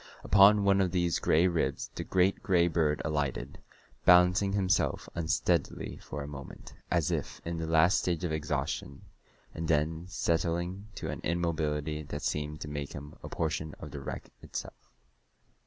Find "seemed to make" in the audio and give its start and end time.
12.23-12.93